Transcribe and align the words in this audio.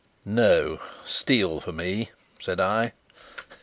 "No; 0.25 0.79
steel 1.05 1.59
for 1.59 1.71
me," 1.71 2.09
said 2.39 2.59
I. 2.59 2.93